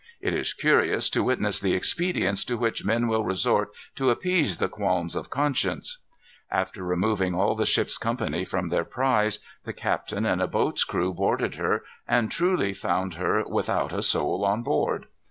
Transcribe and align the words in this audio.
It 0.19 0.33
is 0.33 0.53
curious 0.55 1.09
to 1.11 1.21
witness 1.23 1.59
the 1.59 1.75
expedients 1.75 2.43
to 2.45 2.57
which 2.57 2.83
men 2.83 3.07
will 3.07 3.23
resort 3.23 3.69
to 3.97 4.09
appease 4.09 4.57
the 4.57 4.67
qualms 4.67 5.15
of 5.15 5.29
conscience. 5.29 5.99
After 6.49 6.83
removing 6.83 7.35
all 7.35 7.53
the 7.53 7.67
ship's 7.67 7.99
company 7.99 8.43
from 8.43 8.69
their 8.69 8.83
prize 8.83 9.37
the 9.63 9.73
captain 9.73 10.25
and 10.25 10.41
a 10.41 10.47
boat's 10.47 10.83
crew 10.85 11.13
boarded 11.13 11.53
her, 11.57 11.83
and 12.07 12.31
truly 12.31 12.73
found 12.73 13.13
her 13.13 13.43
"without 13.47 13.93
a 13.93 14.01
soul 14.01 14.43
on 14.43 14.63
board." 14.63 15.05